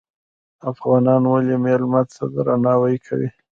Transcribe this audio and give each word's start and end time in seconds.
افغانان 0.71 1.23
ولې 1.27 1.55
میلمه 1.63 2.01
ته 2.13 2.21
درناوی 2.33 2.95
کوي؟ 3.05 3.29